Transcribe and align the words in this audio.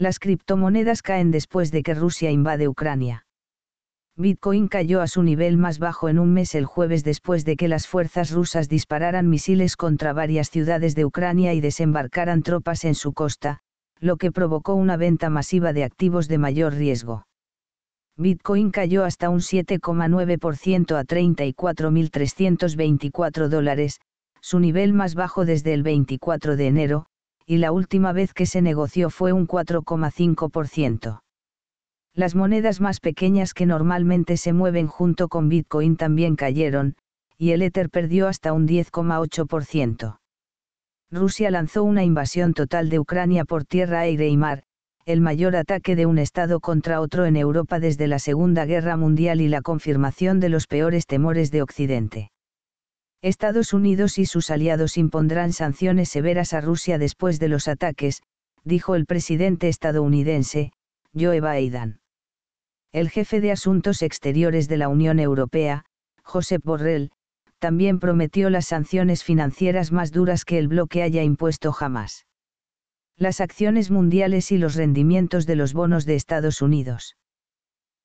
Las 0.00 0.20
criptomonedas 0.20 1.02
caen 1.02 1.32
después 1.32 1.72
de 1.72 1.82
que 1.82 1.92
Rusia 1.92 2.30
invade 2.30 2.68
Ucrania. 2.68 3.26
Bitcoin 4.14 4.68
cayó 4.68 5.00
a 5.00 5.08
su 5.08 5.24
nivel 5.24 5.58
más 5.58 5.80
bajo 5.80 6.08
en 6.08 6.20
un 6.20 6.32
mes 6.32 6.54
el 6.54 6.66
jueves 6.66 7.02
después 7.02 7.44
de 7.44 7.56
que 7.56 7.66
las 7.66 7.88
fuerzas 7.88 8.30
rusas 8.30 8.68
dispararan 8.68 9.28
misiles 9.28 9.76
contra 9.76 10.12
varias 10.12 10.50
ciudades 10.50 10.94
de 10.94 11.04
Ucrania 11.04 11.52
y 11.52 11.60
desembarcaran 11.60 12.42
tropas 12.42 12.84
en 12.84 12.94
su 12.94 13.12
costa, 13.12 13.58
lo 13.98 14.18
que 14.18 14.30
provocó 14.30 14.74
una 14.74 14.96
venta 14.96 15.30
masiva 15.30 15.72
de 15.72 15.82
activos 15.82 16.28
de 16.28 16.38
mayor 16.38 16.74
riesgo. 16.74 17.26
Bitcoin 18.16 18.70
cayó 18.70 19.04
hasta 19.04 19.30
un 19.30 19.40
7,9% 19.40 20.96
a 20.96 21.04
34.324 21.04 23.48
dólares, 23.48 24.00
su 24.40 24.60
nivel 24.60 24.92
más 24.92 25.16
bajo 25.16 25.44
desde 25.44 25.74
el 25.74 25.82
24 25.82 26.56
de 26.56 26.68
enero, 26.68 27.08
y 27.48 27.56
la 27.56 27.72
última 27.72 28.12
vez 28.12 28.34
que 28.34 28.44
se 28.44 28.60
negoció 28.60 29.08
fue 29.08 29.32
un 29.32 29.48
4,5%. 29.48 31.22
Las 32.14 32.34
monedas 32.34 32.82
más 32.82 33.00
pequeñas 33.00 33.54
que 33.54 33.64
normalmente 33.64 34.36
se 34.36 34.52
mueven 34.52 34.86
junto 34.86 35.28
con 35.28 35.48
Bitcoin 35.48 35.96
también 35.96 36.36
cayeron, 36.36 36.94
y 37.38 37.52
el 37.52 37.62
Ether 37.62 37.88
perdió 37.88 38.28
hasta 38.28 38.52
un 38.52 38.68
10,8%. 38.68 40.18
Rusia 41.10 41.50
lanzó 41.50 41.84
una 41.84 42.04
invasión 42.04 42.52
total 42.52 42.90
de 42.90 42.98
Ucrania 42.98 43.46
por 43.46 43.64
tierra, 43.64 44.00
aire 44.00 44.28
y 44.28 44.36
mar, 44.36 44.64
el 45.06 45.22
mayor 45.22 45.56
ataque 45.56 45.96
de 45.96 46.04
un 46.04 46.18
Estado 46.18 46.60
contra 46.60 47.00
otro 47.00 47.24
en 47.24 47.36
Europa 47.36 47.80
desde 47.80 48.08
la 48.08 48.18
Segunda 48.18 48.66
Guerra 48.66 48.98
Mundial 48.98 49.40
y 49.40 49.48
la 49.48 49.62
confirmación 49.62 50.38
de 50.38 50.50
los 50.50 50.66
peores 50.66 51.06
temores 51.06 51.50
de 51.50 51.62
Occidente. 51.62 52.30
Estados 53.22 53.72
Unidos 53.72 54.18
y 54.18 54.26
sus 54.26 54.50
aliados 54.50 54.96
impondrán 54.96 55.52
sanciones 55.52 56.08
severas 56.08 56.52
a 56.52 56.60
Rusia 56.60 56.98
después 56.98 57.40
de 57.40 57.48
los 57.48 57.66
ataques, 57.66 58.22
dijo 58.64 58.94
el 58.94 59.06
presidente 59.06 59.68
estadounidense, 59.68 60.72
Joe 61.14 61.40
Biden. 61.40 62.00
El 62.92 63.10
jefe 63.10 63.40
de 63.40 63.50
Asuntos 63.50 64.02
Exteriores 64.02 64.68
de 64.68 64.76
la 64.76 64.88
Unión 64.88 65.18
Europea, 65.18 65.84
Josep 66.22 66.62
Borrell, 66.62 67.10
también 67.58 67.98
prometió 67.98 68.50
las 68.50 68.66
sanciones 68.66 69.24
financieras 69.24 69.90
más 69.90 70.12
duras 70.12 70.44
que 70.44 70.58
el 70.58 70.68
bloque 70.68 71.02
haya 71.02 71.24
impuesto 71.24 71.72
jamás. 71.72 72.24
Las 73.16 73.40
acciones 73.40 73.90
mundiales 73.90 74.52
y 74.52 74.58
los 74.58 74.76
rendimientos 74.76 75.44
de 75.44 75.56
los 75.56 75.72
bonos 75.72 76.06
de 76.06 76.14
Estados 76.14 76.62
Unidos 76.62 77.16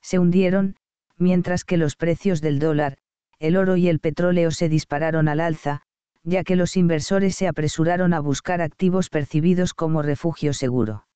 se 0.00 0.18
hundieron, 0.18 0.76
mientras 1.16 1.64
que 1.64 1.76
los 1.76 1.96
precios 1.96 2.40
del 2.40 2.58
dólar, 2.58 2.98
el 3.42 3.56
oro 3.56 3.76
y 3.76 3.88
el 3.88 3.98
petróleo 3.98 4.52
se 4.52 4.68
dispararon 4.68 5.26
al 5.26 5.40
alza, 5.40 5.82
ya 6.22 6.44
que 6.44 6.54
los 6.54 6.76
inversores 6.76 7.34
se 7.34 7.48
apresuraron 7.48 8.14
a 8.14 8.20
buscar 8.20 8.62
activos 8.62 9.08
percibidos 9.10 9.74
como 9.74 10.00
refugio 10.00 10.52
seguro. 10.52 11.08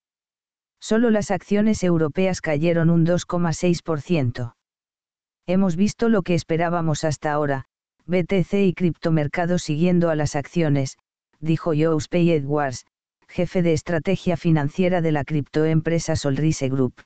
Solo 0.80 1.10
las 1.10 1.30
acciones 1.30 1.84
europeas 1.84 2.40
cayeron 2.40 2.90
un 2.90 3.06
2,6%. 3.06 4.54
Hemos 5.46 5.76
visto 5.76 6.08
lo 6.08 6.22
que 6.22 6.34
esperábamos 6.34 7.04
hasta 7.04 7.32
ahora, 7.32 7.66
BTC 8.06 8.54
y 8.54 8.74
criptomercados 8.74 9.62
siguiendo 9.62 10.10
a 10.10 10.16
las 10.16 10.34
acciones, 10.34 10.98
dijo 11.38 11.74
Joe 11.76 11.96
Edwards, 12.10 12.86
jefe 13.28 13.62
de 13.62 13.72
estrategia 13.72 14.36
financiera 14.36 15.00
de 15.00 15.12
la 15.12 15.22
criptoempresa 15.22 16.16
Solrise 16.16 16.68
Group. 16.70 17.02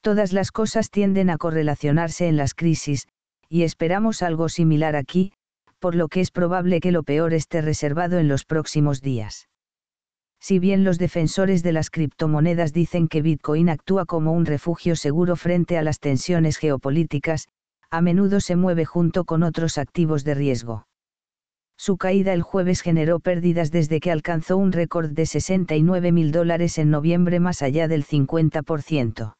Todas 0.00 0.32
las 0.32 0.52
cosas 0.52 0.90
tienden 0.90 1.28
a 1.28 1.38
correlacionarse 1.38 2.28
en 2.28 2.36
las 2.36 2.54
crisis, 2.54 3.08
y 3.52 3.64
esperamos 3.64 4.22
algo 4.22 4.48
similar 4.48 4.96
aquí, 4.96 5.34
por 5.78 5.94
lo 5.94 6.08
que 6.08 6.22
es 6.22 6.30
probable 6.30 6.80
que 6.80 6.90
lo 6.90 7.02
peor 7.02 7.34
esté 7.34 7.60
reservado 7.60 8.18
en 8.18 8.26
los 8.26 8.46
próximos 8.46 9.02
días. 9.02 9.50
Si 10.40 10.58
bien 10.58 10.84
los 10.84 10.96
defensores 10.96 11.62
de 11.62 11.72
las 11.72 11.90
criptomonedas 11.90 12.72
dicen 12.72 13.08
que 13.08 13.20
Bitcoin 13.20 13.68
actúa 13.68 14.06
como 14.06 14.32
un 14.32 14.46
refugio 14.46 14.96
seguro 14.96 15.36
frente 15.36 15.76
a 15.76 15.82
las 15.82 16.00
tensiones 16.00 16.56
geopolíticas, 16.56 17.46
a 17.90 18.00
menudo 18.00 18.40
se 18.40 18.56
mueve 18.56 18.86
junto 18.86 19.26
con 19.26 19.42
otros 19.42 19.76
activos 19.76 20.24
de 20.24 20.32
riesgo. 20.32 20.86
Su 21.76 21.98
caída 21.98 22.32
el 22.32 22.40
jueves 22.40 22.80
generó 22.80 23.20
pérdidas 23.20 23.70
desde 23.70 24.00
que 24.00 24.10
alcanzó 24.10 24.56
un 24.56 24.72
récord 24.72 25.10
de 25.10 25.26
69 25.26 26.10
mil 26.10 26.32
dólares 26.32 26.78
en 26.78 26.88
noviembre 26.88 27.38
más 27.38 27.60
allá 27.60 27.86
del 27.86 28.06
50%. 28.06 29.34